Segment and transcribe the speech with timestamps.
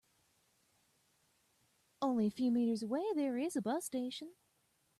[2.01, 4.31] Only a few meters away there is a bus station.